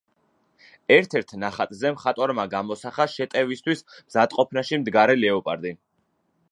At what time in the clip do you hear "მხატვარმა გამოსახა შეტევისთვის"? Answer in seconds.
1.97-3.87